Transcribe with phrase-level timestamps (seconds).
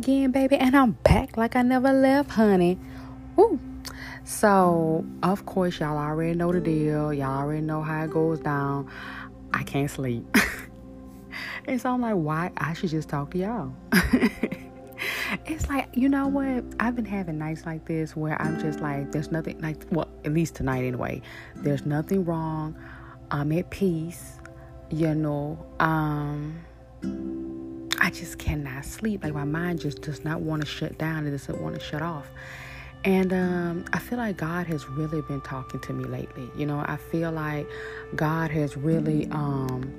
[0.00, 2.78] again, baby, and I'm back like I never left, honey.
[3.36, 3.60] Woo.
[4.24, 7.12] So, of course, y'all already know the deal.
[7.12, 8.90] Y'all already know how it goes down.
[9.52, 10.24] I can't sleep.
[11.66, 12.50] and so I'm like, why?
[12.56, 13.74] I should just talk to y'all.
[15.44, 16.64] it's like, you know what?
[16.80, 20.32] I've been having nights like this where I'm just like, there's nothing, like, well, at
[20.32, 21.20] least tonight anyway,
[21.56, 22.74] there's nothing wrong.
[23.30, 24.38] I'm at peace,
[24.88, 25.58] you know.
[25.78, 26.58] Um,
[28.00, 29.22] I just cannot sleep.
[29.22, 31.26] Like my mind just does not want to shut down.
[31.26, 32.28] It doesn't want to shut off.
[33.04, 36.50] And um, I feel like God has really been talking to me lately.
[36.56, 37.66] You know, I feel like
[38.14, 39.90] God has really, um,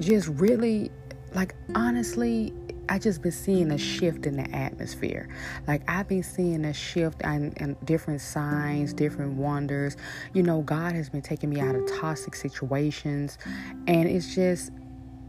[0.00, 0.90] just really,
[1.34, 2.54] like honestly,
[2.88, 5.28] I just been seeing a shift in the atmosphere.
[5.66, 9.96] Like I've been seeing a shift and different signs, different wonders.
[10.32, 13.38] You know, God has been taking me out of toxic situations,
[13.86, 14.70] and it's just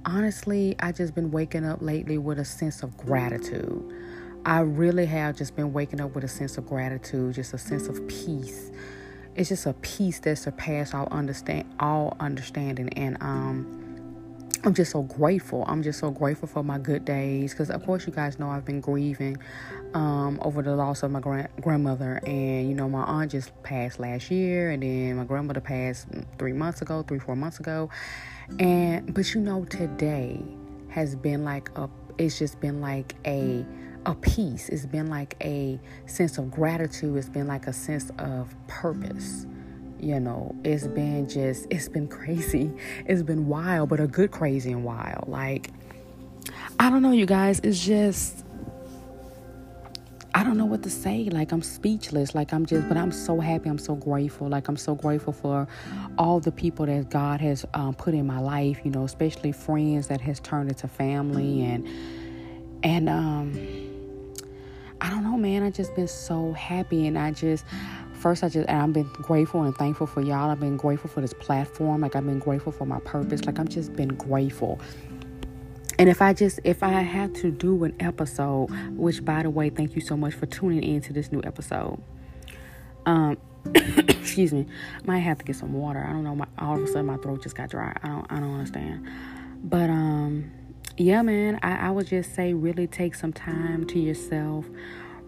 [0.07, 3.83] honestly, I just been waking up lately with a sense of gratitude.
[4.45, 7.87] I really have just been waking up with a sense of gratitude, just a sense
[7.87, 8.71] of peace.
[9.35, 13.83] It's just a peace that surpasses all understand all understanding, and um,
[14.63, 15.65] I'm just so grateful.
[15.67, 18.65] I'm just so grateful for my good days because, of course, you guys know I've
[18.65, 19.37] been grieving
[19.93, 23.99] um, over the loss of my grand- grandmother, and you know my aunt just passed
[23.99, 26.07] last year, and then my grandmother passed
[26.39, 27.89] three months ago, three four months ago,
[28.59, 30.41] and but you know, today
[30.89, 33.65] has been like a it's just been like a
[34.05, 34.69] a peace.
[34.69, 37.17] It's been like a sense of gratitude.
[37.17, 39.45] It's been like a sense of purpose.
[39.99, 42.71] You know, it's been just it's been crazy.
[43.05, 45.27] It's been wild, but a good crazy and wild.
[45.27, 45.71] Like
[46.79, 47.59] I don't know, you guys.
[47.59, 48.45] It's just
[50.47, 51.25] don't know what to say.
[51.31, 52.33] Like I'm speechless.
[52.35, 53.69] Like I'm just, but I'm so happy.
[53.69, 54.47] I'm so grateful.
[54.47, 55.67] Like I'm so grateful for
[56.17, 58.79] all the people that God has um, put in my life.
[58.83, 61.87] You know, especially friends that has turned into family and
[62.83, 63.53] and um,
[65.01, 65.63] I don't know, man.
[65.63, 67.65] I just been so happy, and I just
[68.13, 70.49] first I just I've been grateful and thankful for y'all.
[70.49, 72.01] I've been grateful for this platform.
[72.01, 73.45] Like I've been grateful for my purpose.
[73.45, 74.79] Like I've just been grateful.
[75.99, 79.69] And if I just if I had to do an episode, which by the way,
[79.69, 82.01] thank you so much for tuning in to this new episode.
[83.05, 83.37] Um
[83.75, 84.67] excuse me.
[85.05, 86.05] Might have to get some water.
[86.07, 87.95] I don't know, my all of a sudden my throat just got dry.
[88.03, 89.07] I don't I don't understand.
[89.63, 90.51] But um
[90.97, 94.65] yeah man, I, I would just say really take some time to yourself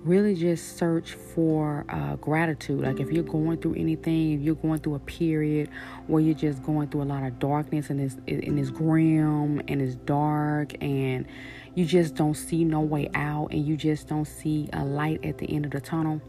[0.03, 2.81] really just search for uh, gratitude.
[2.81, 5.69] Like if you're going through anything, if you're going through a period
[6.07, 9.81] where you're just going through a lot of darkness and it's in it's grim and
[9.81, 11.25] it's dark and
[11.75, 15.37] you just don't see no way out and you just don't see a light at
[15.37, 16.21] the end of the tunnel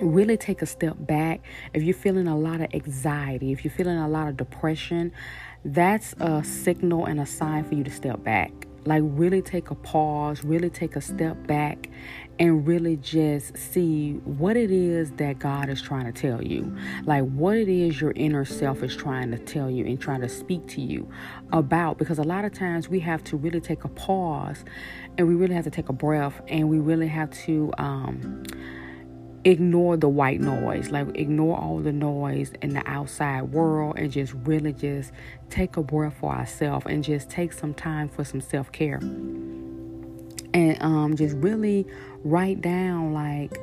[0.00, 1.40] really take a step back
[1.74, 5.12] if you're feeling a lot of anxiety if you're feeling a lot of depression
[5.64, 8.50] that's a signal and a sign for you to step back
[8.84, 11.88] like really take a pause really take a step back
[12.42, 16.76] and really just see what it is that God is trying to tell you.
[17.04, 20.28] Like what it is your inner self is trying to tell you and trying to
[20.28, 21.08] speak to you
[21.52, 21.98] about.
[21.98, 24.64] Because a lot of times we have to really take a pause
[25.16, 28.42] and we really have to take a breath and we really have to um,
[29.44, 34.32] ignore the white noise like ignore all the noise in the outside world and just
[34.44, 35.12] really just
[35.50, 39.00] take a breath for ourselves and just take some time for some self-care
[40.54, 41.86] and um, just really
[42.24, 43.58] write down like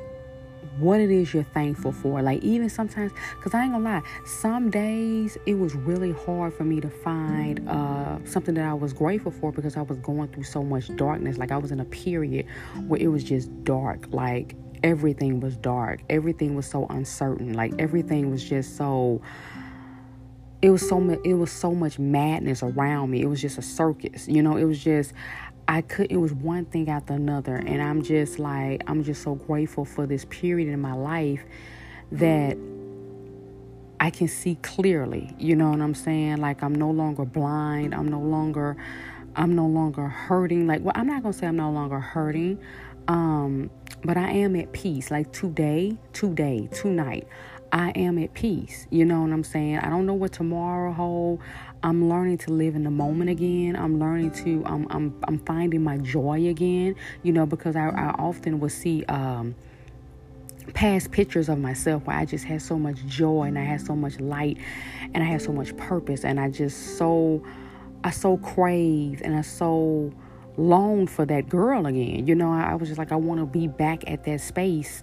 [0.78, 2.22] what it is you're thankful for.
[2.22, 3.12] Like even sometimes,
[3.42, 7.68] cause I ain't gonna lie, some days it was really hard for me to find
[7.68, 11.38] uh, something that I was grateful for because I was going through so much darkness.
[11.38, 12.46] Like I was in a period
[12.86, 14.06] where it was just dark.
[14.10, 16.00] Like everything was dark.
[16.08, 17.52] Everything was so uncertain.
[17.52, 19.20] Like everything was just so.
[20.62, 21.18] It was so much.
[21.24, 23.22] It was so much madness around me.
[23.22, 24.28] It was just a circus.
[24.28, 24.56] You know.
[24.56, 25.12] It was just.
[25.68, 29.34] I could it was one thing after another and I'm just like I'm just so
[29.34, 31.42] grateful for this period in my life
[32.12, 32.56] that
[34.00, 35.34] I can see clearly.
[35.38, 36.38] You know what I'm saying?
[36.38, 37.94] Like I'm no longer blind.
[37.94, 38.76] I'm no longer
[39.36, 40.66] I'm no longer hurting.
[40.66, 42.58] Like well, I'm not going to say I'm no longer hurting.
[43.08, 43.70] Um
[44.02, 45.10] but I am at peace.
[45.10, 47.28] Like today, today, tonight,
[47.72, 48.86] I am at peace.
[48.90, 49.78] You know what I'm saying?
[49.78, 51.40] I don't know what tomorrow hold.
[51.82, 53.76] I'm learning to live in the moment again.
[53.76, 56.96] I'm learning to um, I'm I'm finding my joy again.
[57.22, 59.54] You know, because I, I often will see um
[60.74, 63.96] past pictures of myself where I just had so much joy and I had so
[63.96, 64.58] much light
[65.14, 67.42] and I had so much purpose and I just so
[68.04, 70.12] I so craved and I so
[70.56, 72.26] longed for that girl again.
[72.26, 75.02] You know, I, I was just like I want to be back at that space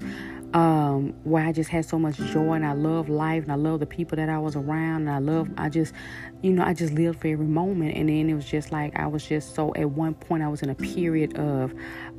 [0.54, 3.80] um, where I just had so much joy and I love life and I love
[3.80, 5.94] the people that I was around and I love I just
[6.42, 7.96] you know I just lived for every moment.
[7.96, 10.62] And then it was just like I was just so at one point I was
[10.62, 11.74] in a period of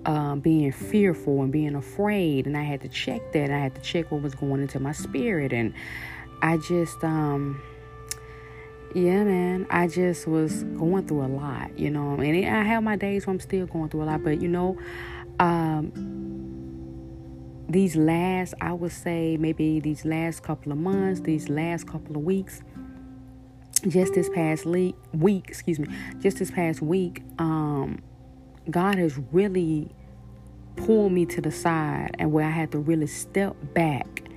[0.05, 3.51] um, being fearful and being afraid and I had to check that.
[3.51, 5.53] I had to check what was going into my spirit.
[5.53, 5.73] And
[6.43, 7.61] I just um
[8.95, 12.97] yeah man I just was going through a lot you know and I have my
[12.97, 14.79] days where I'm still going through a lot but you know
[15.41, 15.93] um
[17.69, 22.23] these last, I would say, maybe these last couple of months, these last couple of
[22.23, 22.63] weeks,
[23.87, 25.89] just this past le- week, excuse me,
[26.21, 28.01] just this past week, um,
[28.71, 29.91] God has really
[30.77, 34.28] pulled me to the side and where I had to really step back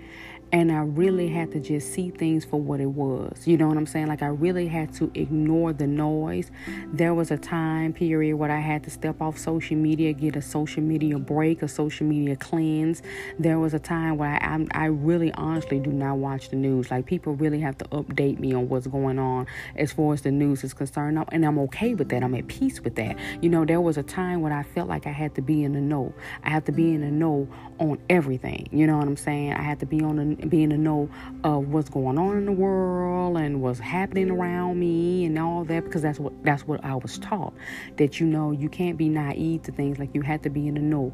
[0.53, 3.47] and I really had to just see things for what it was.
[3.47, 4.07] You know what I'm saying?
[4.07, 6.51] Like I really had to ignore the noise.
[6.91, 10.41] There was a time period where I had to step off social media, get a
[10.41, 13.01] social media break, a social media cleanse.
[13.39, 16.91] There was a time where I, I, I really honestly do not watch the news.
[16.91, 19.47] Like people really have to update me on what's going on
[19.77, 22.23] as far as the news is concerned, and I'm okay with that.
[22.23, 23.17] I'm at peace with that.
[23.41, 25.73] You know, there was a time when I felt like I had to be in
[25.73, 26.13] the know.
[26.43, 27.47] I had to be in the know
[27.79, 28.67] on everything.
[28.71, 29.53] You know what I'm saying?
[29.53, 31.09] I had to be on the being to know
[31.43, 35.83] of what's going on in the world and what's happening around me and all that
[35.83, 37.53] because that's what that's what I was taught
[37.97, 40.75] that you know you can't be naive to things like you have to be in
[40.75, 41.13] the know.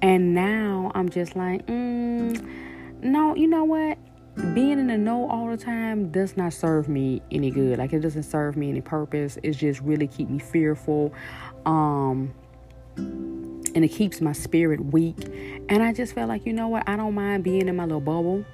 [0.00, 3.98] And now I'm just like mm, no you know what?
[4.54, 7.78] Being in the know all the time does not serve me any good.
[7.78, 9.38] Like it doesn't serve me any purpose.
[9.42, 11.12] It's just really keep me fearful
[11.66, 12.34] um
[13.74, 15.16] and it keeps my spirit weak.
[15.68, 16.88] And I just felt like you know what?
[16.88, 18.44] I don't mind being in my little bubble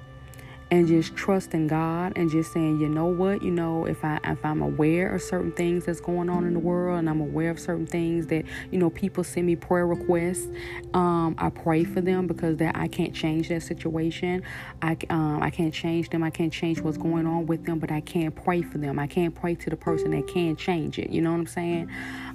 [0.71, 4.43] and just trusting God and just saying, you know what, you know, if I if
[4.45, 7.59] I'm aware of certain things that's going on in the world and I'm aware of
[7.59, 10.47] certain things that you know people send me prayer requests,
[10.93, 14.43] um, I pray for them because that I can't change that situation.
[14.81, 16.21] I um, I can't change them.
[16.23, 18.99] I can't change what's going on with them, but I can pray for them.
[18.99, 21.09] I can't pray to the person that can change it.
[21.09, 21.89] You know what I'm saying?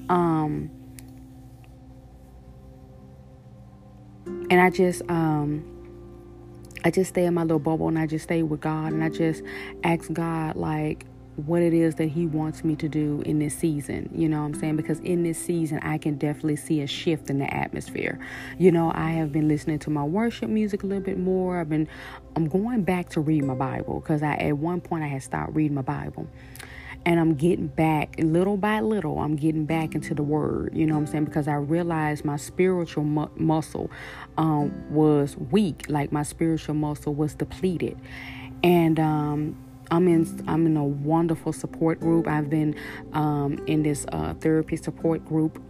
[0.08, 0.70] Um,
[4.50, 5.73] and I just um
[6.84, 9.08] I just stay in my little bubble and I just stay with God and I
[9.08, 9.42] just
[9.82, 14.08] ask God like what it is that he wants me to do in this season.
[14.14, 14.76] You know what I'm saying?
[14.76, 18.20] Because in this season, I can definitely see a shift in the atmosphere.
[18.58, 21.58] You know, I have been listening to my worship music a little bit more.
[21.58, 21.88] I've been,
[22.36, 25.54] I'm going back to read my Bible because I, at one point, I had stopped
[25.54, 26.28] reading my Bible
[27.06, 29.18] and I'm getting back little by little.
[29.18, 31.24] I'm getting back into the word, you know what I'm saying?
[31.26, 33.90] Because I realized my spiritual mu- muscle
[34.38, 37.98] um, was weak, like my spiritual muscle was depleted,
[38.62, 39.56] and um,
[39.90, 42.26] I'm in I'm in a wonderful support group.
[42.26, 42.74] I've been
[43.12, 45.62] um, in this uh, therapy support group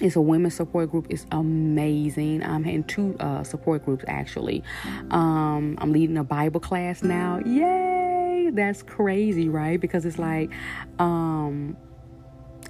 [0.00, 1.06] it's a women's support group.
[1.08, 2.42] It's amazing.
[2.42, 4.62] I'm in two uh, support groups actually.
[5.10, 7.40] Um, I'm leading a Bible class now.
[7.46, 7.93] Yay!
[8.50, 9.80] That's crazy, right?
[9.80, 10.50] Because it's like,
[10.98, 11.76] um,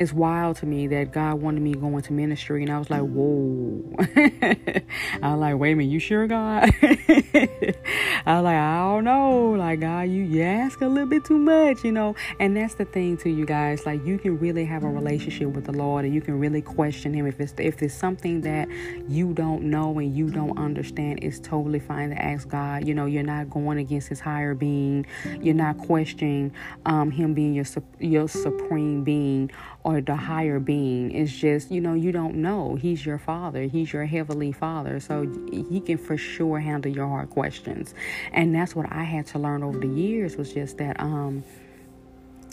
[0.00, 3.02] it's wild to me that God wanted me going to ministry, and I was like,
[3.02, 3.82] whoa.
[5.22, 6.64] I was like, wait a minute, you sure, God?
[6.82, 9.52] I was like, I don't know.
[9.52, 12.16] Like, God, you, you ask a little bit too much, you know?
[12.40, 13.86] And that's the thing, to you guys.
[13.86, 17.14] Like, you can really have a relationship with the Lord, and you can really question
[17.14, 17.26] Him.
[17.26, 18.68] If it's, if it's something that
[19.08, 22.86] you don't know and you don't understand, it's totally fine to ask God.
[22.86, 25.06] You know, you're not going against His higher being,
[25.40, 26.52] you're not questioning
[26.86, 27.66] um, Him being your,
[28.00, 29.50] your supreme being
[29.84, 31.12] or the higher being.
[31.12, 32.74] It's just, you know, you don't know.
[32.74, 34.98] He's your father, He's your heavenly father.
[34.98, 37.94] So He can for sure handle your hard questions.
[38.32, 41.44] And that's what I had to learn over the years was just that, um,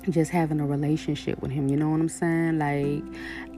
[0.09, 3.03] just having a relationship with him you know what i'm saying like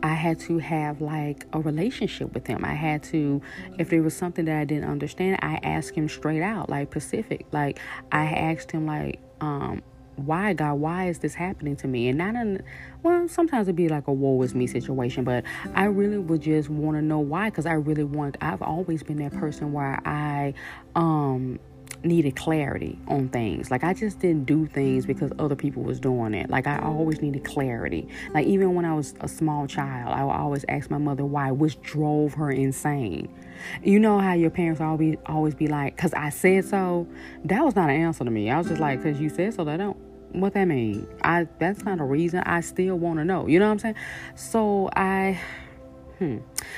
[0.04, 3.42] i had to have like a relationship with him i had to
[3.80, 7.46] if there was something that i didn't understand i asked him straight out like pacific
[7.54, 7.80] like
[8.12, 9.82] i asked him like um
[10.16, 12.08] why God, why is this happening to me?
[12.10, 12.64] And not in,
[13.02, 15.44] well, sometimes it'd be like a woe is me situation, but
[15.74, 19.18] I really would just want to know why because I really want, I've always been
[19.18, 20.54] that person where I,
[20.96, 21.60] um,
[22.04, 23.72] needed clarity on things.
[23.72, 26.50] Like I just didn't do things because other people was doing it.
[26.50, 28.08] Like I always needed clarity.
[28.34, 31.52] Like even when I was a small child, I would always ask my mother why,
[31.52, 33.34] which drove her insane.
[33.84, 37.08] You know how your parents always always be like, "Cause I said so."
[37.46, 38.50] That was not an answer to me.
[38.50, 39.98] I was just like, "Cause you said so." That don't
[40.34, 41.08] what that mean.
[41.24, 42.40] I that's not a reason.
[42.46, 43.48] I still want to know.
[43.48, 43.96] You know what I'm saying?
[44.36, 45.40] So I
[46.20, 46.38] Hmm.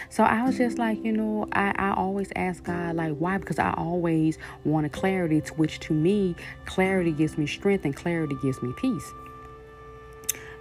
[0.09, 3.37] So I was just like, you know, I, I always ask God, like, why?
[3.37, 8.35] Because I always wanted clarity, to which to me, clarity gives me strength and clarity
[8.41, 9.13] gives me peace.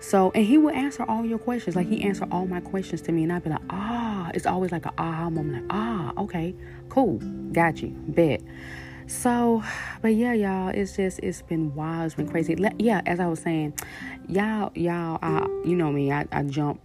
[0.01, 1.77] So, and he will answer all your questions.
[1.77, 4.71] Like he answered all my questions to me, and I'd be like, ah, it's always
[4.71, 5.63] like an aha moment.
[5.63, 6.55] Like, ah, okay,
[6.91, 7.19] cool,
[7.53, 8.43] got you, bet.
[9.07, 9.63] So,
[10.03, 12.55] but yeah, y'all, it's just it's been wild, it's been crazy.
[12.79, 13.75] Yeah, as I was saying,
[14.29, 16.81] y'all, y'all, I, you know me, I, I jump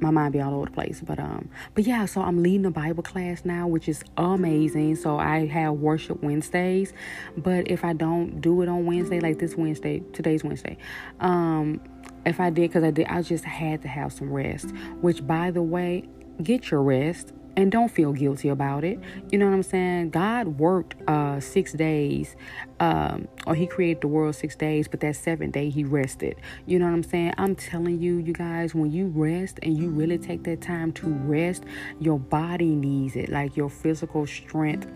[0.00, 1.00] my mind be all over the place.
[1.04, 4.96] But um, but yeah, so I'm leading a Bible class now, which is amazing.
[4.96, 6.92] So I have worship Wednesdays,
[7.36, 10.76] but if I don't do it on Wednesday, like this Wednesday, today's Wednesday,
[11.20, 11.80] um,
[12.26, 14.70] if I did, because I did, I just had to have some rest.
[15.00, 16.08] Which, by the way,
[16.42, 18.98] get your rest and don't feel guilty about it.
[19.30, 20.10] You know what I'm saying?
[20.10, 22.36] God worked uh, six days,
[22.80, 26.36] um, or He created the world six days, but that seventh day He rested.
[26.66, 27.34] You know what I'm saying?
[27.38, 31.06] I'm telling you, you guys, when you rest and you really take that time to
[31.06, 31.64] rest,
[32.00, 34.86] your body needs it, like your physical strength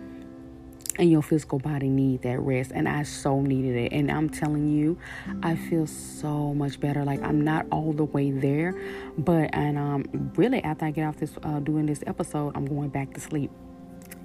[0.99, 4.69] and your physical body need that rest and i so needed it and i'm telling
[4.69, 4.99] you
[5.43, 8.75] i feel so much better like i'm not all the way there
[9.19, 10.05] but and um
[10.37, 13.51] really after i get off this uh doing this episode i'm going back to sleep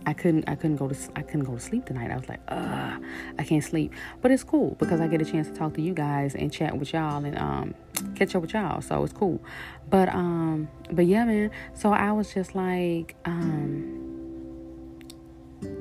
[0.05, 2.12] I couldn't I couldn't go to I couldn't go to sleep tonight.
[2.12, 3.03] I was like, ugh,
[3.38, 3.91] I can't sleep.
[4.21, 6.77] But it's cool because I get a chance to talk to you guys and chat
[6.77, 7.75] with y'all and um
[8.15, 8.79] catch up with y'all.
[8.79, 9.41] So it's cool.
[9.89, 14.06] But um but yeah man, so I was just like um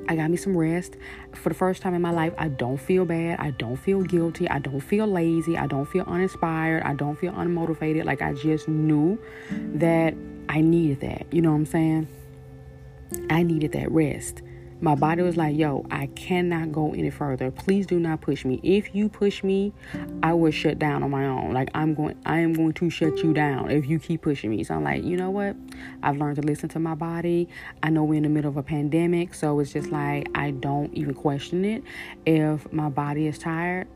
[0.09, 0.95] I got me some rest.
[1.33, 3.39] For the first time in my life, I don't feel bad.
[3.39, 4.49] I don't feel guilty.
[4.49, 5.57] I don't feel lazy.
[5.57, 6.83] I don't feel uninspired.
[6.83, 8.05] I don't feel unmotivated.
[8.05, 9.19] Like I just knew
[9.75, 10.15] that
[10.49, 11.31] I needed that.
[11.31, 12.07] You know what I'm saying?
[13.29, 14.41] I needed that rest.
[14.79, 17.49] My body was like, yo, I cannot go any further.
[17.49, 18.59] Please do not push me.
[18.61, 19.73] If you push me,
[20.21, 21.51] I will shut down on my own.
[21.51, 24.63] Like I'm going I am going to shut you down if you keep pushing me.
[24.63, 25.55] So I'm like, you know what?
[26.03, 27.49] I've learned to listen to my body.
[27.81, 30.93] I know we're in the middle of a pandemic, so it's just like I don't
[30.93, 31.83] even question it.
[32.25, 33.87] If my body is tired,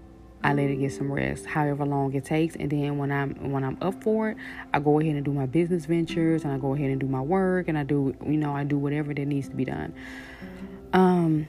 [0.43, 3.63] I let it get some rest, however long it takes, and then when I'm when
[3.63, 4.38] I'm up for it,
[4.74, 7.21] I go ahead and do my business ventures, and I go ahead and do my
[7.21, 9.93] work, and I do you know I do whatever that needs to be done.
[10.93, 11.48] Um,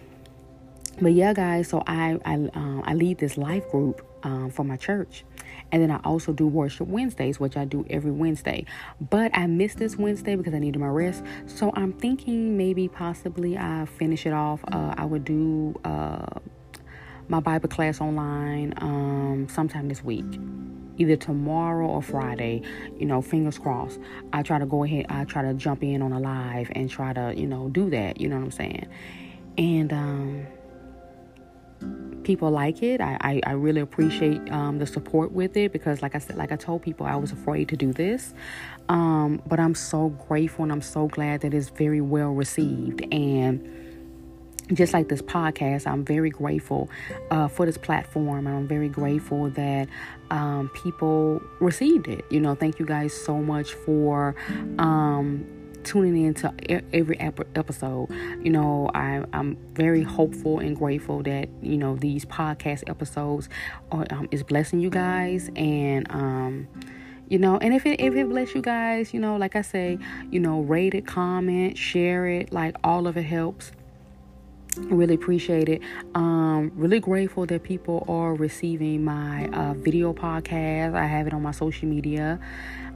[1.00, 1.68] but yeah, guys.
[1.68, 5.24] So I I um, I lead this life group um, for my church.
[5.70, 8.66] And then I also do worship Wednesdays, which I do every Wednesday.
[9.00, 11.24] But I missed this Wednesday because I needed my rest.
[11.46, 14.62] So I'm thinking maybe possibly I finish it off.
[14.70, 16.26] Uh, I would do uh,
[17.32, 20.38] my Bible class online um, sometime this week
[20.98, 22.60] either tomorrow or Friday,
[22.98, 23.98] you know, fingers crossed.
[24.34, 27.14] I try to go ahead, I try to jump in on a live and try
[27.14, 28.88] to, you know, do that, you know what I'm saying?
[29.58, 30.46] and um,
[32.22, 33.00] people like it.
[33.00, 36.52] I, I, I really appreciate um, the support with it because, like I said, like
[36.52, 38.34] I told people, I was afraid to do this.
[38.88, 43.02] Um, but I'm so grateful and I'm so glad that it's very well received.
[43.12, 43.81] And
[44.72, 46.88] just like this podcast, I'm very grateful
[47.30, 49.88] uh, for this platform, I'm very grateful that
[50.30, 52.24] um, people received it.
[52.30, 54.34] You know, thank you guys so much for
[54.78, 55.46] um,
[55.84, 56.52] tuning in to
[56.94, 58.08] every episode.
[58.42, 63.48] You know, I, I'm very hopeful and grateful that you know these podcast episodes
[63.90, 66.10] are, um, is blessing you guys and.
[66.10, 66.68] Um,
[67.28, 69.96] you know and if it if it bless you guys you know like i say
[70.30, 73.72] you know rate it comment share it like all of it helps
[74.78, 75.82] really appreciate it
[76.14, 81.42] um really grateful that people are receiving my uh, video podcast i have it on
[81.42, 82.40] my social media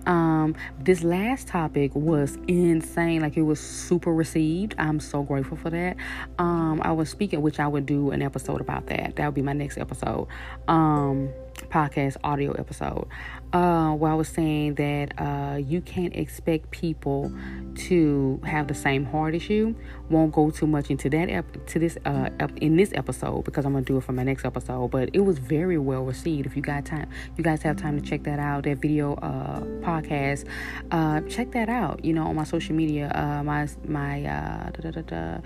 [0.06, 3.20] um, this last topic was insane.
[3.20, 4.74] Like it was super received.
[4.78, 5.96] I'm so grateful for that.
[6.38, 9.16] Um, I was speaking, which I would do an episode about that.
[9.16, 10.28] That would be my next episode.
[10.68, 11.30] Um,
[11.64, 13.08] podcast audio episode
[13.52, 17.32] uh, where I was saying that uh, you can't expect people
[17.74, 19.76] to have the same heart as you.
[20.10, 23.64] Won't go too much into that ep- to this uh, ep- in this episode because
[23.64, 24.90] I'm gonna do it for my next episode.
[24.90, 26.46] But it was very well received.
[26.46, 28.64] If you got time, you guys have time to check that out.
[28.64, 30.46] That video uh, podcast,
[30.90, 32.04] uh, check that out.
[32.04, 33.10] You know on my social media.
[33.14, 35.40] Uh, my my uh,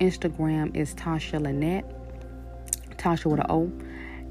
[0.00, 1.94] Instagram is Tasha Lynette.
[2.98, 3.72] Tasha with an O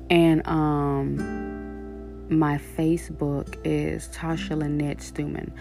[0.10, 5.52] and um, my Facebook is Tasha Lynette Stuman.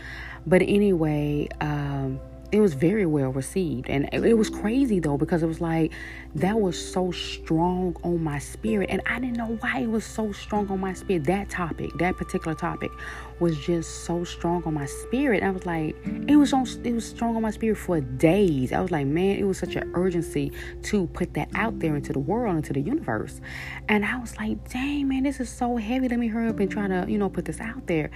[0.47, 2.21] But anyway, um,
[2.53, 3.89] it was very well received.
[3.89, 5.93] And it was crazy though because it was like
[6.37, 8.89] that was so strong on my spirit.
[8.91, 12.17] And i didn't know why it was so strong on my spirit that topic that
[12.17, 12.91] particular topic
[13.39, 15.43] was just so strong on my spirit.
[15.43, 18.73] I was like it was on it was strong on my spirit for days.
[18.73, 20.53] I was like man it was such an urgency
[20.85, 23.41] to put that out there into the world into the universe.
[23.89, 26.09] And i was like dang man this is so heavy.
[26.09, 28.11] Let me hurry up and try to you know put this out there.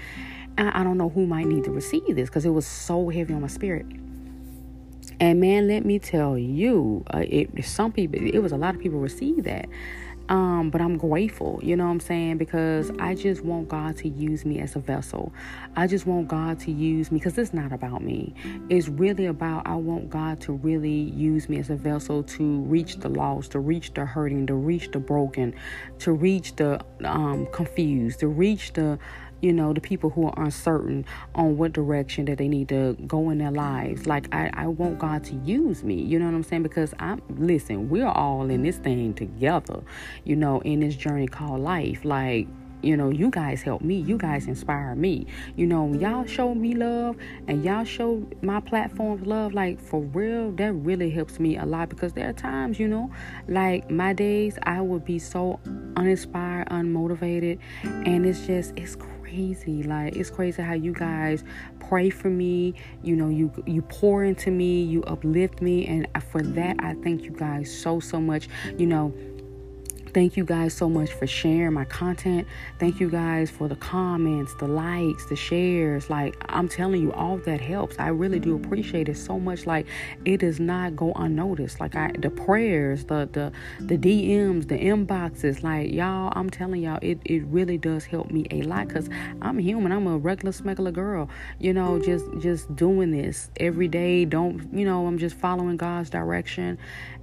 [0.56, 3.34] And I don't know who might need to receive this because it was so heavy
[3.34, 3.86] on my spirit.
[5.20, 8.80] And man, let me tell you, uh, it some people, it was a lot of
[8.80, 9.68] people receive that.
[10.30, 12.38] Um, but I'm grateful, you know what I'm saying?
[12.38, 15.32] Because I just want God to use me as a vessel.
[15.74, 18.32] I just want God to use me because it's not about me.
[18.68, 22.98] It's really about I want God to really use me as a vessel to reach
[22.98, 25.52] the lost, to reach the hurting, to reach the broken,
[25.98, 29.00] to reach the um, confused, to reach the
[29.40, 31.04] you know, the people who are uncertain
[31.34, 34.06] on what direction that they need to go in their lives.
[34.06, 36.62] Like I, I want God to use me, you know what I'm saying?
[36.62, 39.82] Because I'm listen, we're all in this thing together,
[40.24, 42.04] you know, in this journey called life.
[42.04, 42.46] Like
[42.82, 43.96] you know, you guys help me.
[43.96, 45.26] You guys inspire me.
[45.56, 47.16] You know, y'all show me love
[47.46, 49.52] and y'all show my platforms love.
[49.52, 53.10] Like, for real, that really helps me a lot because there are times, you know,
[53.48, 55.60] like my days, I would be so
[55.96, 57.58] uninspired, unmotivated.
[57.82, 59.19] And it's just, it's crazy.
[59.82, 61.44] Like it's crazy how you guys
[61.78, 62.74] pray for me.
[63.02, 67.22] You know, you you pour into me, you uplift me, and for that I thank
[67.22, 68.48] you guys so so much.
[68.76, 69.14] You know,
[70.12, 72.48] Thank you guys so much for sharing my content.
[72.78, 76.10] Thank you guys for the comments, the likes, the shares.
[76.10, 77.98] Like, I'm telling you, all that helps.
[77.98, 79.66] I really do appreciate it so much.
[79.66, 79.86] Like,
[80.24, 81.78] it does not go unnoticed.
[81.80, 85.62] Like, I the prayers, the the the DMs, the inboxes.
[85.62, 89.08] Like, y'all, I'm telling y'all, it, it really does help me a lot because
[89.40, 89.92] I'm human.
[89.92, 91.28] I'm a regular smuggler girl.
[91.60, 94.24] You know, just just doing this every day.
[94.24, 95.06] Don't you know?
[95.06, 96.78] I'm just following God's direction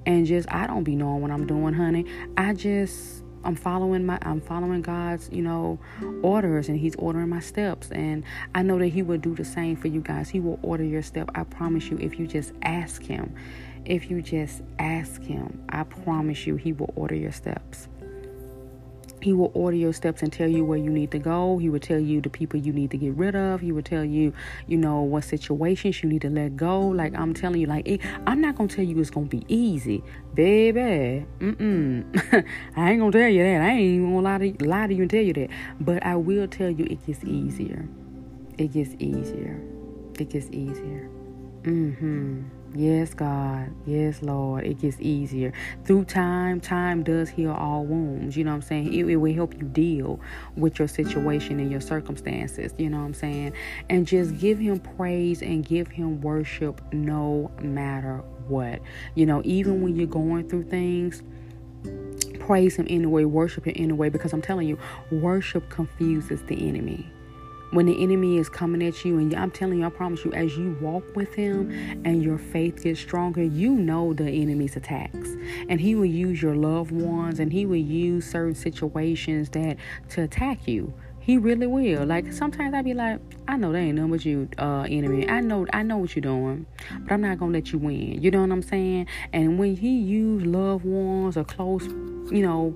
[0.08, 2.06] and just I don't be knowing what I'm doing, honey.
[2.38, 2.77] I just
[3.44, 5.80] I'm following my I'm following God's, you know,
[6.22, 9.78] orders and he's ordering my steps and I know that he will do the same
[9.78, 10.30] for you guys.
[10.30, 11.30] He will order your step.
[11.34, 13.34] I promise you if you just ask him.
[13.86, 17.88] If you just ask him, I promise you he will order your steps.
[19.28, 21.58] He will order your steps and tell you where you need to go.
[21.58, 23.60] He will tell you the people you need to get rid of.
[23.60, 24.32] He will tell you,
[24.68, 26.80] you know, what situations you need to let go.
[26.80, 30.02] Like I'm telling you, like I'm not gonna tell you it's gonna be easy,
[30.34, 31.26] baby.
[31.40, 32.46] Mm-mm.
[32.78, 33.62] I ain't gonna tell you that.
[33.64, 35.50] I ain't even gonna lie to, lie to you and tell you that.
[35.82, 37.86] But I will tell you it gets easier.
[38.58, 39.62] It gets easier.
[40.18, 41.10] It gets easier.
[41.64, 42.44] Mm-hmm.
[42.76, 43.70] Yes, God.
[43.86, 44.66] Yes, Lord.
[44.66, 45.54] It gets easier.
[45.86, 48.36] Through time, time does heal all wounds.
[48.36, 48.94] You know what I'm saying?
[48.94, 50.20] It, it, will help you deal
[50.56, 52.74] with your situation and your circumstances.
[52.78, 53.54] You know what I'm saying?
[53.90, 58.82] And just give Him praise and give Him worship no matter what.
[59.16, 61.24] You know, even when you're going through things
[62.40, 64.80] praise him anyway, worship him anyway, because I'm telling you,
[65.12, 67.12] worship confuses the enemy
[67.72, 70.58] when the enemy is coming at you and i'm telling you i promise you as
[70.58, 71.70] you walk with him
[72.06, 75.36] and your faith gets stronger you know the enemy's attacks
[75.70, 79.78] and he will use your loved ones and he will use certain situations that
[80.10, 80.94] to attack you
[81.28, 82.06] he really will.
[82.06, 85.30] Like sometimes I'd be like, I know that ain't nothing but you, uh, enemy.
[85.30, 86.66] I know, I know what you're doing,
[87.02, 88.24] but I'm not gonna let you win.
[88.24, 89.08] You know what I'm saying?
[89.34, 92.74] And when he use loved ones or close, you know,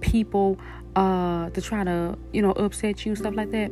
[0.00, 0.58] people,
[0.96, 3.70] uh, to try to, you know, upset you and stuff like that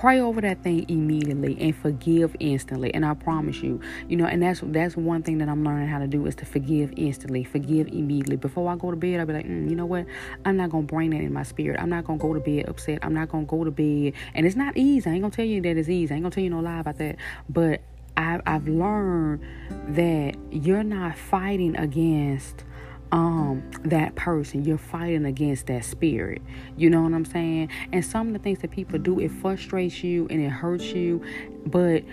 [0.00, 4.42] pray over that thing immediately and forgive instantly and i promise you you know and
[4.42, 7.86] that's that's one thing that i'm learning how to do is to forgive instantly forgive
[7.88, 8.36] immediately.
[8.36, 10.06] Before i go to bed i'll be like mm, you know what?
[10.44, 11.80] I'm not gonna bring that in my spirit.
[11.80, 13.00] I'm not gonna go to bed upset.
[13.02, 14.14] I'm not gonna go to bed.
[14.34, 15.08] And it's not easy.
[15.08, 16.12] I ain't gonna tell you that it's easy.
[16.12, 17.16] I ain't gonna tell you no lie about that.
[17.48, 17.82] But
[18.16, 19.40] I, i've learned
[19.88, 22.64] that you're not fighting against
[23.12, 26.40] um that person you're fighting against that spirit
[26.76, 30.04] you know what i'm saying and some of the things that people do it frustrates
[30.04, 31.22] you and it hurts you
[31.66, 32.04] but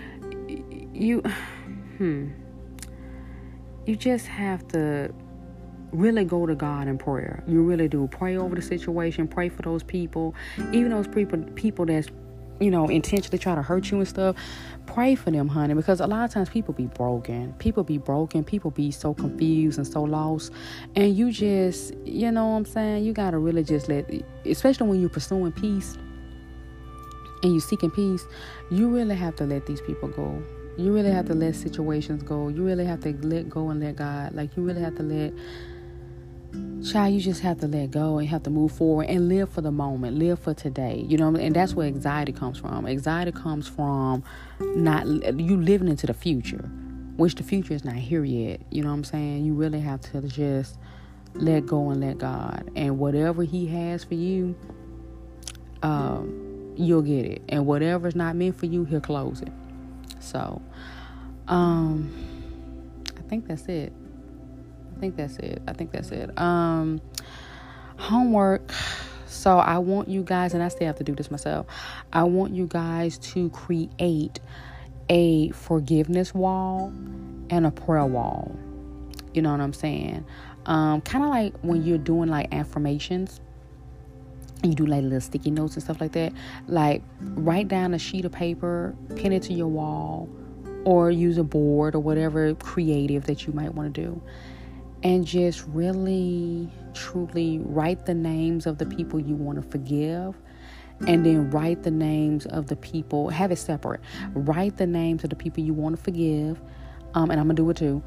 [0.92, 1.20] you
[1.98, 2.28] hmm
[3.86, 5.12] you just have to
[5.92, 7.42] really go to God in prayer.
[7.46, 8.06] You really do.
[8.08, 10.34] Pray over the situation, pray for those people,
[10.72, 12.08] even those people people that's
[12.60, 14.36] you know, intentionally try to hurt you and stuff,
[14.94, 17.52] pray for them, honey, because a lot of times people be broken.
[17.58, 18.42] People be broken.
[18.42, 20.52] People be so confused and so lost.
[20.96, 23.04] And you just, you know what I'm saying?
[23.04, 24.10] You got to really just let,
[24.46, 25.96] especially when you're pursuing peace
[27.42, 28.24] and you're seeking peace,
[28.70, 30.42] you really have to let these people go.
[30.78, 32.48] You really have to let situations go.
[32.48, 34.34] You really have to let go and let God.
[34.34, 35.32] Like, you really have to let
[36.84, 39.60] child you just have to let go and have to move forward and live for
[39.60, 42.86] the moment live for today you know and that's where anxiety comes from.
[42.86, 44.22] Anxiety comes from
[44.60, 46.70] not you living into the future
[47.16, 49.44] which the future is not here yet you know what i'm saying?
[49.44, 50.78] You really have to just
[51.34, 54.56] let go and let god and whatever he has for you
[55.82, 59.52] um, you'll get it and whatever's not meant for you he'll close it.
[60.20, 60.62] So
[61.48, 62.12] um
[63.16, 63.92] i think that's it
[64.98, 65.62] I think that's it.
[65.68, 66.36] I think that's it.
[66.36, 67.00] Um,
[67.98, 68.72] homework.
[69.26, 71.66] So I want you guys, and I still have to do this myself.
[72.12, 74.40] I want you guys to create
[75.08, 76.92] a forgiveness wall
[77.48, 78.58] and a prayer wall.
[79.32, 80.24] You know what I'm saying?
[80.66, 83.40] Um, kind of like when you're doing like affirmations
[84.64, 86.32] you do like little sticky notes and stuff like that.
[86.66, 90.28] Like write down a sheet of paper, pin it to your wall,
[90.84, 94.22] or use a board or whatever creative that you might want to do.
[95.02, 100.34] And just really, truly write the names of the people you want to forgive.
[101.06, 104.00] And then write the names of the people, have it separate.
[104.34, 106.60] Write the names of the people you want to forgive.
[107.14, 108.02] Um, and I'm to do it too.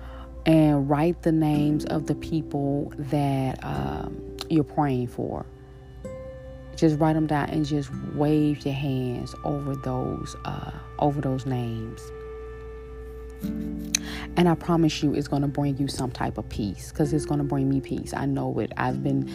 [0.46, 5.46] And write the names of the people that um, you're praying for
[6.82, 12.02] just write them down and just wave your hands over those uh, over those names
[13.44, 17.26] and i promise you it's going to bring you some type of peace because it's
[17.26, 18.14] going to bring me peace.
[18.14, 18.72] I know it.
[18.78, 19.32] I've been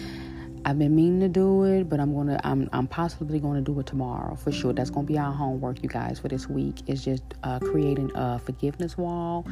[0.64, 3.86] i've been meaning to do it but i'm to i'm, I'm possibly to do it
[3.86, 4.72] tomorrow for sure.
[4.72, 6.82] That's to be our homework you guys for this week.
[6.88, 9.46] Is just uh, creating a forgiveness wall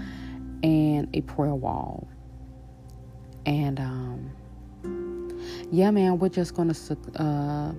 [0.63, 2.09] and a prayer wall.
[3.47, 4.31] And um
[5.71, 7.73] yeah, man, we're just to uh,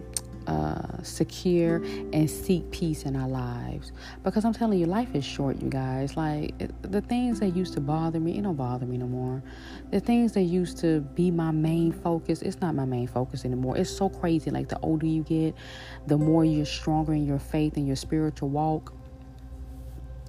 [0.47, 1.77] uh, secure
[2.13, 3.91] and seek peace in our lives.
[4.23, 6.15] Because I'm telling you, life is short, you guys.
[6.15, 9.41] Like the things that used to bother me, it don't bother me no more.
[9.91, 13.77] The things that used to be my main focus, it's not my main focus anymore.
[13.77, 14.51] It's so crazy.
[14.51, 15.55] Like the older you get,
[16.07, 18.93] the more you're stronger in your faith and your spiritual walk.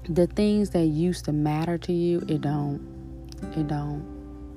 [0.08, 2.80] The things that used to matter to you, it don't.
[3.56, 4.15] It don't.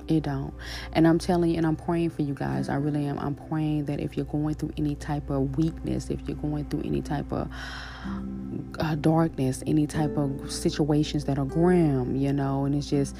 [0.09, 0.53] It don't.
[0.93, 2.67] And I'm telling you, and I'm praying for you guys.
[2.67, 3.19] I really am.
[3.19, 6.81] I'm praying that if you're going through any type of weakness, if you're going through
[6.81, 7.47] any type of
[8.79, 13.15] uh, darkness, any type of situations that are grim, you know, and it's just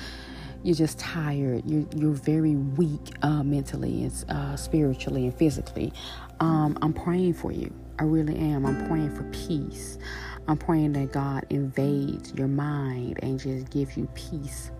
[0.64, 1.64] you're just tired.
[1.66, 5.94] You're you're very weak uh, mentally and uh, spiritually and physically.
[6.40, 7.72] Um, I'm praying for you.
[8.00, 8.66] I really am.
[8.66, 10.00] I'm praying for peace.
[10.48, 14.72] I'm praying that God invades your mind and just give you peace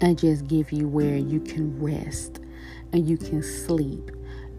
[0.00, 2.40] and just give you where you can rest
[2.92, 4.10] and you can sleep.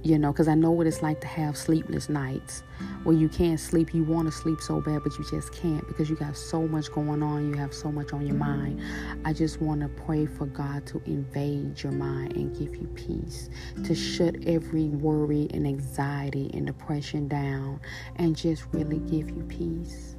[0.04, 2.62] You know, because I know what it's like to have sleepless nights
[3.06, 3.92] where you can't sleep.
[3.92, 6.92] You want to sleep so bad, but you just can't because you got so much
[6.92, 7.50] going on.
[7.50, 8.80] You have so much on your mind.
[9.26, 13.50] I just want to pray for God to invade your mind and give you peace,
[13.84, 17.80] to shut every worry and anxiety and depression down,
[18.18, 20.16] and just really give you peace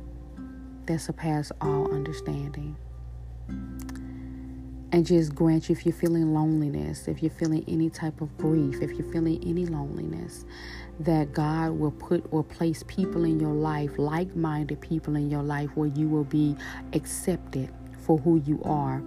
[0.87, 2.77] that surpasses all understanding
[4.93, 8.81] and just grant you if you're feeling loneliness, if you're feeling any type of grief,
[8.81, 10.45] if you're feeling any loneliness,
[11.01, 15.43] that God will put or place people in your life, like minded people in your
[15.43, 16.57] life, where you will be
[16.93, 17.71] accepted
[18.07, 19.03] for who you are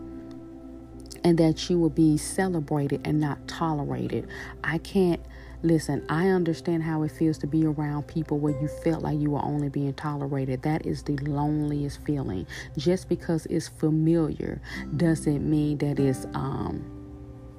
[1.24, 4.28] and that you will be celebrated and not tolerated.
[4.64, 5.22] I can't
[5.62, 9.32] Listen, I understand how it feels to be around people where you felt like you
[9.32, 10.62] were only being tolerated.
[10.62, 12.48] That is the loneliest feeling.
[12.78, 14.62] Just because it's familiar
[14.96, 16.96] doesn't mean that it's um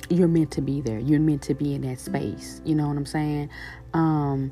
[0.08, 0.98] you're meant to be there.
[0.98, 2.62] You're meant to be in that space.
[2.64, 3.50] You know what I'm saying?
[3.92, 4.50] Um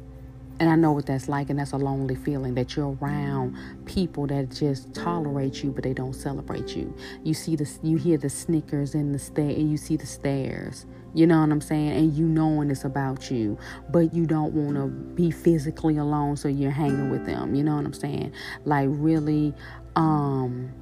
[0.61, 4.27] and I know what that's like, and that's a lonely feeling that you're around people
[4.27, 6.95] that just tolerate you, but they don't celebrate you.
[7.23, 10.87] You see the, you hear the snickers and the stare, and you see the stares.
[11.15, 11.93] You know what I'm saying?
[11.93, 13.57] And you knowing it's about you,
[13.91, 17.55] but you don't want to be physically alone, so you're hanging with them.
[17.55, 18.33] You know what I'm saying?
[18.65, 19.55] Like really,
[19.97, 20.73] um,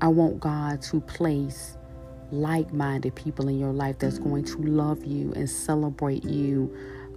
[0.00, 1.76] I want God to place
[2.30, 6.74] like-minded people in your life that's going to love you and celebrate you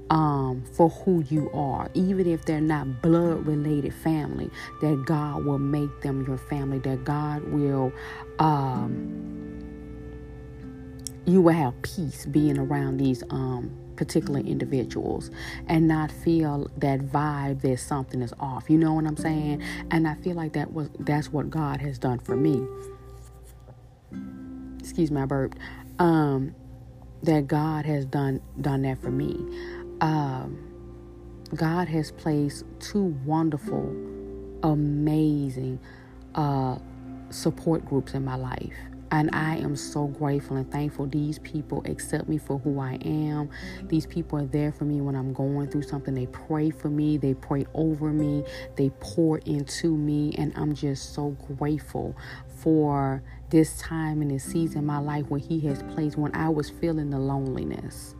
[0.10, 4.50] um, for who you are, even if they're not blood related family,
[4.82, 7.92] that God will make them your family, that God will,
[8.40, 9.24] um,
[11.26, 15.30] you will have peace being around these um, particular individuals
[15.68, 18.70] and not feel that vibe that something is off.
[18.70, 19.62] You know what I'm saying?
[19.92, 22.66] And I feel like that was that's what God has done for me.
[24.80, 25.56] Excuse my burp.
[26.00, 26.56] Um,
[27.24, 29.36] that God has done done that for me
[30.02, 30.68] um,
[31.56, 33.96] God has placed two wonderful,
[34.64, 35.80] amazing
[36.36, 36.78] uh,
[37.30, 38.76] support groups in my life.
[39.10, 41.08] And I am so grateful and thankful.
[41.08, 43.50] These people accept me for who I am.
[43.84, 46.14] These people are there for me when I'm going through something.
[46.14, 48.44] They pray for me, they pray over me,
[48.76, 50.36] they pour into me.
[50.38, 52.18] And I'm just so grateful
[52.62, 56.50] for this time and this season in my life when He has placed when I
[56.50, 58.17] was feeling the loneliness.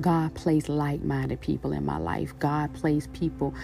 [0.00, 2.38] God placed like minded people in my life.
[2.38, 3.54] God placed people,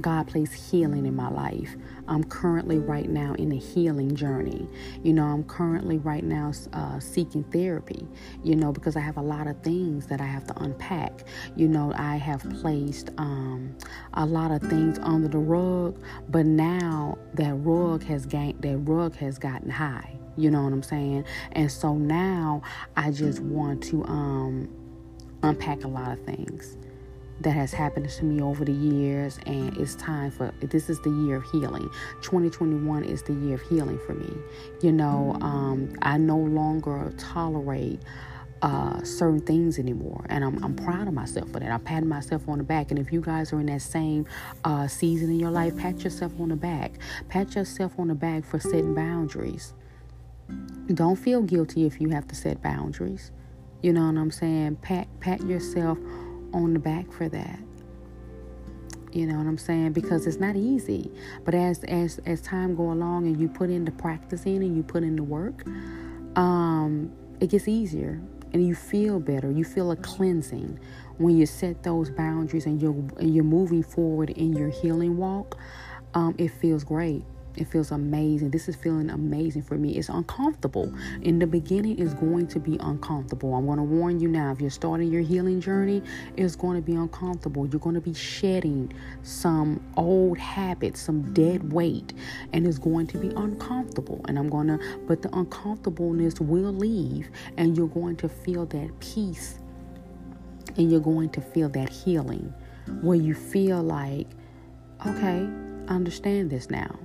[0.00, 1.76] God placed healing in my life.
[2.08, 4.68] I'm currently right now in a healing journey.
[5.02, 8.06] You know, I'm currently right now uh, seeking therapy,
[8.44, 11.24] you know, because I have a lot of things that I have to unpack.
[11.56, 13.76] You know, I have placed um,
[14.14, 19.16] a lot of things under the rug, but now that rug has gained, that rug
[19.16, 21.24] has gotten high You know what I'm saying?
[21.52, 22.62] And so now
[22.96, 24.68] I just want to um,
[25.42, 26.76] unpack a lot of things
[27.40, 31.10] that has happened to me over the years and it's time for this is the
[31.10, 31.88] year of healing
[32.20, 34.30] 2021 is the year of healing for me
[34.82, 38.00] you know um, i no longer tolerate
[38.62, 40.24] uh, certain things anymore.
[40.28, 41.70] And I'm, I'm proud of myself for that.
[41.70, 42.90] I'm patting myself on the back.
[42.90, 44.26] And if you guys are in that same
[44.64, 46.92] uh, season in your life, pat yourself on the back.
[47.28, 49.72] Pat yourself on the back for setting boundaries.
[50.92, 53.30] Don't feel guilty if you have to set boundaries.
[53.82, 54.76] You know what I'm saying?
[54.76, 55.98] Pat pat yourself
[56.52, 57.58] on the back for that.
[59.12, 59.92] You know what I'm saying?
[59.92, 61.10] Because it's not easy.
[61.44, 64.82] But as as as time go along and you put in the practicing and you
[64.82, 65.66] put in the work,
[66.36, 68.20] um, it gets easier
[68.52, 69.50] and you feel better.
[69.50, 70.78] You feel a cleansing
[71.18, 75.58] when you set those boundaries and you're and you're moving forward in your healing walk.
[76.14, 77.24] Um, it feels great.
[77.56, 78.50] It feels amazing.
[78.50, 79.96] This is feeling amazing for me.
[79.98, 80.94] It's uncomfortable.
[81.22, 83.54] In the beginning, it's going to be uncomfortable.
[83.54, 84.52] I'm going to warn you now.
[84.52, 86.02] If you're starting your healing journey,
[86.36, 87.66] it's going to be uncomfortable.
[87.66, 92.12] You're going to be shedding some old habits, some dead weight,
[92.52, 94.24] and it's going to be uncomfortable.
[94.28, 98.90] And I'm going to, but the uncomfortableness will leave, and you're going to feel that
[99.00, 99.58] peace,
[100.76, 102.54] and you're going to feel that healing
[103.02, 104.28] where you feel like,
[105.06, 105.48] okay,
[105.88, 106.98] I understand this now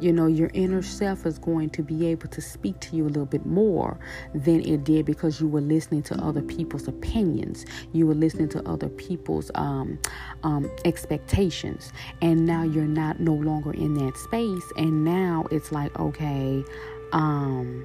[0.00, 3.08] you know, your inner self is going to be able to speak to you a
[3.08, 3.98] little bit more
[4.34, 7.66] than it did because you were listening to other people's opinions.
[7.92, 9.98] You were listening to other people's um,
[10.44, 11.92] um, expectations.
[12.22, 14.64] And now you're not no longer in that space.
[14.76, 16.64] And now it's like, okay,
[17.12, 17.84] um,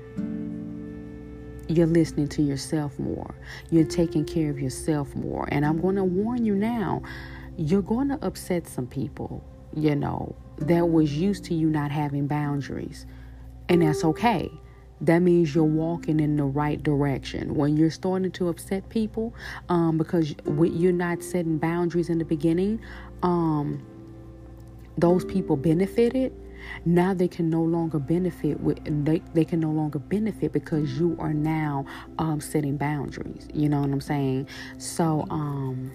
[1.68, 3.34] you're listening to yourself more.
[3.72, 5.48] You're taking care of yourself more.
[5.52, 7.02] And I'm going to warn you now,
[7.58, 9.44] you're going to upset some people,
[9.76, 13.06] you know that was used to you not having boundaries.
[13.70, 14.52] And that's okay.
[15.02, 17.56] That means you're walking in the right direction.
[17.56, 19.34] When you're starting to upset people,
[19.68, 22.80] um, because you're not setting boundaries in the beginning,
[23.22, 23.86] um,
[24.98, 26.34] those people benefited.
[26.86, 31.18] Now they can no longer benefit with they, they can no longer benefit because you
[31.20, 31.86] are now
[32.20, 33.50] um, setting boundaries.
[33.54, 34.48] You know what I'm saying?
[34.78, 35.92] So um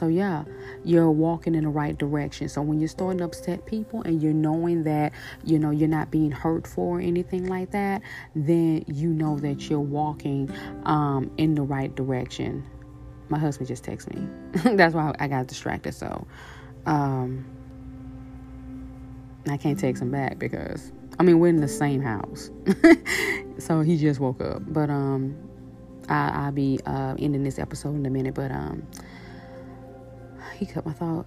[0.00, 0.44] so, yeah,
[0.82, 2.48] you're walking in the right direction.
[2.48, 5.12] So, when you're starting to upset people and you're knowing that,
[5.44, 8.00] you know, you're not being hurtful or anything like that,
[8.34, 10.50] then you know that you're walking
[10.84, 12.64] um, in the right direction.
[13.28, 14.74] My husband just texted me.
[14.76, 15.92] That's why I got distracted.
[15.92, 16.26] So,
[16.86, 17.44] um,
[19.50, 22.50] I can't text him back because, I mean, we're in the same house.
[23.58, 24.62] so, he just woke up.
[24.66, 25.36] But, um,
[26.08, 28.32] I, will be uh, ending this episode in a minute.
[28.32, 28.86] But, um,
[30.60, 31.26] he cut my thought.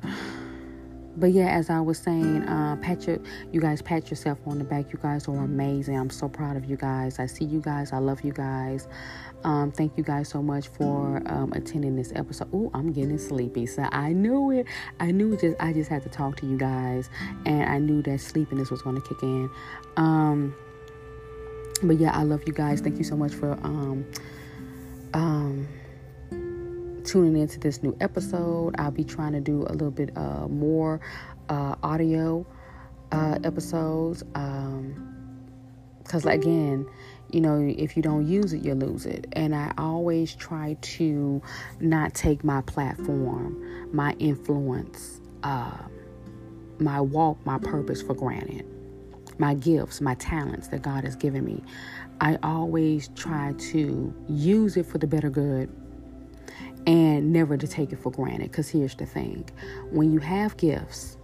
[1.15, 3.19] But yeah, as I was saying, uh, pat your,
[3.52, 4.91] you guys pat yourself on the back.
[4.91, 5.98] You guys are amazing.
[5.98, 7.19] I'm so proud of you guys.
[7.19, 7.93] I see you guys.
[7.93, 8.88] I love you guys.
[9.43, 12.50] Um, thank you guys so much for um, attending this episode.
[12.52, 13.67] Oh, I'm getting sleepy.
[13.67, 14.65] So I knew it.
[15.00, 17.10] I knew just I just had to talk to you guys,
[17.46, 19.50] and I knew that sleepiness was going to kick in.
[19.98, 20.56] Um,
[21.84, 22.82] but yeah, I love you guys.
[22.82, 24.06] Thank you so much for um,
[25.13, 25.67] um
[27.03, 28.75] tuning into this new episode.
[28.77, 30.99] I'll be trying to do a little bit uh, more
[31.49, 32.45] uh, audio
[33.11, 34.23] uh, episodes.
[34.23, 36.87] Because, um, again,
[37.31, 39.27] you know, if you don't use it, you lose it.
[39.33, 41.41] And I always try to
[41.79, 45.77] not take my platform, my influence, uh,
[46.79, 48.65] my walk, my purpose for granted.
[49.39, 51.63] My gifts, my talents that God has given me.
[52.21, 55.75] I always try to use it for the better good
[56.86, 58.52] and never to take it for granted.
[58.52, 59.50] Because here's the thing.
[59.91, 61.17] When you have gifts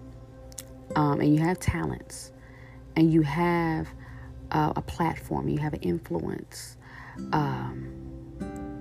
[0.96, 2.32] um, and you have talents
[2.96, 3.88] and you have
[4.52, 6.78] uh, a platform, you have an influence,
[7.34, 8.00] um,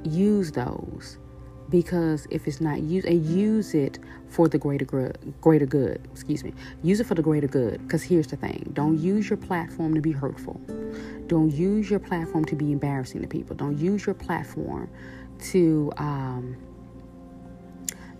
[0.04, 1.18] use those
[1.68, 6.42] because if it's not used and use it for the greater good greater good excuse
[6.42, 8.70] me use it for the greater good because here's the thing.
[8.72, 10.60] Don't use your platform to be hurtful.
[11.26, 13.54] Don't use your platform to be embarrassing to people.
[13.54, 14.88] Don't use your platform
[15.50, 16.56] to um,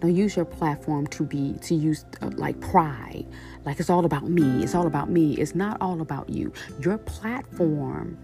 [0.00, 3.26] don't use your platform to be to use uh, like pride.
[3.64, 4.62] Like it's all about me.
[4.62, 5.36] It's all about me.
[5.36, 6.52] It's not all about you.
[6.80, 8.18] Your platform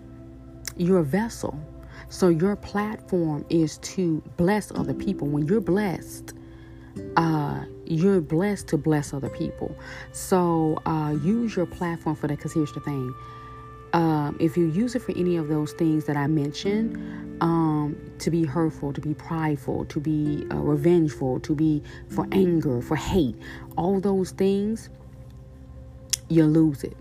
[0.76, 1.58] you're a vessel.
[2.08, 5.28] So your platform is to bless other people.
[5.28, 6.34] When you're blessed
[7.16, 9.76] uh, you're blessed to bless other people.
[10.12, 13.14] So uh, use your platform for that because here's the thing
[13.94, 16.96] um, if you use it for any of those things that I mentioned,
[17.40, 22.82] um, to be hurtful, to be prideful, to be uh, revengeful, to be for anger,
[22.82, 23.36] for hate,
[23.76, 24.90] all those things,
[26.28, 26.96] you lose it.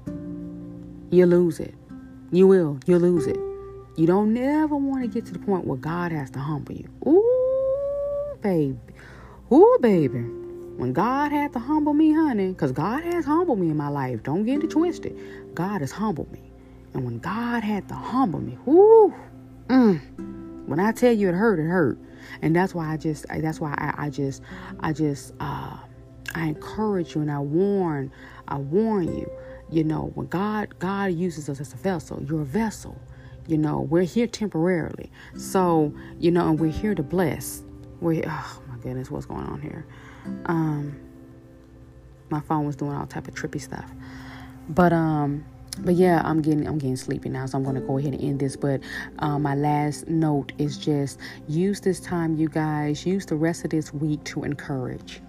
[1.10, 1.73] You lose it.
[2.32, 2.79] You will.
[2.86, 3.39] You'll lose it.
[3.95, 6.89] You don't never want to get to the point where God has to humble you.
[7.08, 8.77] Ooh, baby.
[9.51, 10.19] Ooh, baby.
[10.77, 14.21] When God had to humble me, honey, because God has humbled me in my life.
[14.23, 15.15] Don't get it twisted.
[15.56, 16.42] God has humbled me.
[16.93, 19.13] And when God had to humble me, ooh,
[19.67, 21.97] mm, when I tell you it hurt, it hurt.
[22.41, 24.41] And that's why I just, that's why I, I just,
[24.79, 25.77] I just, uh,
[26.36, 28.12] I encourage you and I warn,
[28.47, 29.32] I warn you.
[29.69, 32.99] You know, when God, God uses us as a vessel, you're a vessel.
[33.47, 35.12] You know, we're here temporarily.
[35.38, 37.63] So, you know, and we're here to bless.
[37.99, 39.86] We oh my goodness, what's going on here?
[40.45, 40.99] Um
[42.29, 43.89] my phone was doing all type of trippy stuff.
[44.69, 45.45] But um
[45.79, 48.39] but yeah, I'm getting I'm getting sleepy now, so I'm gonna go ahead and end
[48.39, 48.55] this.
[48.55, 48.81] But
[49.19, 53.05] um, my last note is just use this time, you guys.
[53.05, 55.21] Use the rest of this week to encourage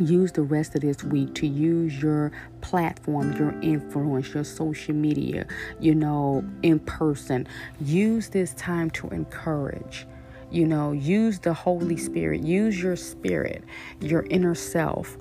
[0.00, 5.46] use the rest of this week to use your platform, your influence, your social media,
[5.80, 7.46] you know, in person.
[7.80, 10.06] Use this time to encourage.
[10.50, 13.64] You know, use the Holy Spirit, use your spirit,
[14.00, 15.18] your inner self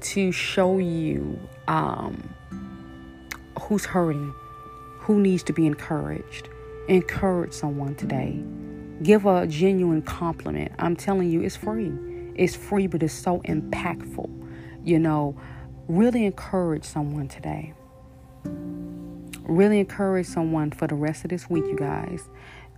[0.00, 2.34] to show you um,
[3.58, 4.34] who's hurting,
[4.98, 6.48] who needs to be encouraged.
[6.88, 8.42] Encourage someone today.
[9.02, 10.72] Give a genuine compliment.
[10.78, 11.92] I'm telling you, it's free.
[12.34, 14.28] It's free, but it's so impactful.
[14.84, 15.36] You know,
[15.88, 17.74] really encourage someone today.
[19.44, 22.28] Really encourage someone for the rest of this week, you guys.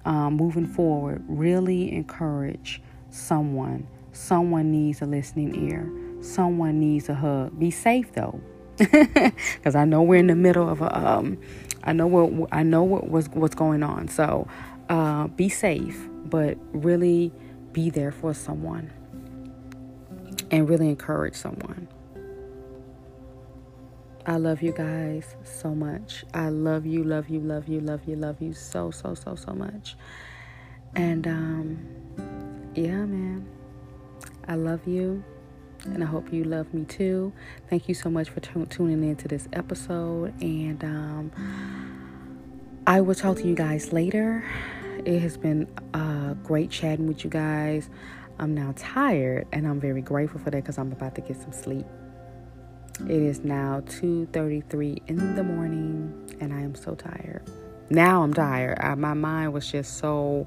[0.05, 3.87] Um, moving forward, really encourage someone.
[4.13, 5.91] Someone needs a listening ear.
[6.23, 7.59] Someone needs a hug.
[7.59, 8.41] Be safe though,
[9.57, 10.99] because I know we're in the middle of a.
[10.99, 11.39] Um,
[11.85, 14.09] I know what I know what was what's going on.
[14.09, 14.49] So,
[14.89, 17.33] uh, be safe, but really
[17.73, 18.91] be there for someone
[20.51, 21.89] and really encourage someone.
[24.27, 26.25] I love you guys so much.
[26.35, 29.53] I love you, love you, love you, love you, love you so, so, so, so
[29.53, 29.97] much.
[30.95, 31.79] And um,
[32.75, 33.47] yeah, man,
[34.47, 35.25] I love you.
[35.85, 37.33] And I hope you love me too.
[37.69, 40.35] Thank you so much for t- tuning in to this episode.
[40.43, 41.33] And um,
[42.87, 44.45] I will talk to you guys later.
[45.05, 47.89] It has been uh, great chatting with you guys.
[48.39, 51.53] I'm now tired and I'm very grateful for that because I'm about to get some
[51.53, 51.87] sleep.
[53.07, 57.43] It is now 2:33 in the morning and I am so tired.
[57.89, 58.79] Now I'm tired.
[58.81, 60.47] I, my mind was just so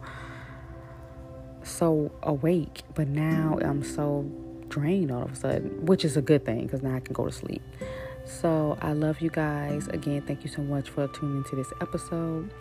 [1.64, 4.30] so awake, but now I'm so
[4.74, 7.26] drained all of a sudden, which is a good thing because now I can go
[7.26, 7.62] to sleep.
[8.26, 9.88] So I love you guys.
[9.90, 12.52] Again, thank you so much for tuning into this episode.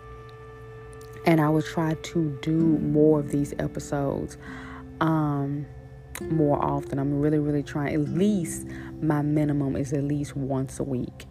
[1.25, 4.37] And I will try to do more of these episodes
[5.01, 5.65] um,
[6.21, 6.99] more often.
[6.99, 7.95] I'm really, really trying.
[7.95, 8.67] At least
[9.01, 11.25] my minimum is at least once a week,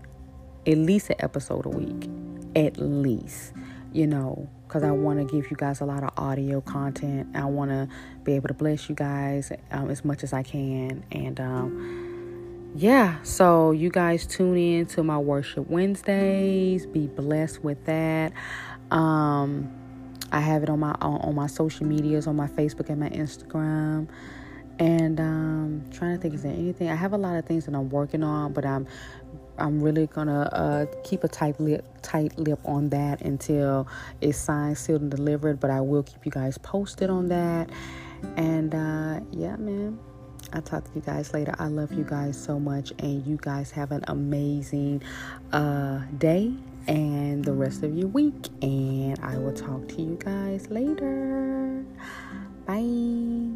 [0.66, 2.08] at least an episode a week,
[2.56, 3.52] at least.
[3.92, 7.28] You know, because I want to give you guys a lot of audio content.
[7.34, 7.88] I want to
[8.24, 11.04] be able to bless you guys um, as much as I can.
[11.12, 16.86] And um, yeah, so you guys tune in to my worship Wednesdays.
[16.86, 18.32] Be blessed with that.
[18.90, 19.70] Um,
[20.32, 23.10] I have it on my on, on my social medias, on my Facebook and my
[23.10, 24.08] Instagram.
[24.78, 27.74] And um trying to think is there anything I have a lot of things that
[27.74, 28.86] I'm working on, but I'm
[29.58, 33.86] I'm really gonna uh, keep a tight lip, tight lip on that until
[34.20, 35.60] it's signed, sealed, and delivered.
[35.60, 37.70] But I will keep you guys posted on that.
[38.36, 39.98] And uh, yeah, man,
[40.52, 41.54] I'll talk to you guys later.
[41.58, 45.02] I love you guys so much, and you guys have an amazing
[45.52, 46.52] uh, day
[46.88, 48.48] and the rest of your week.
[48.60, 51.84] And I will talk to you guys later.
[52.66, 53.52] Bye.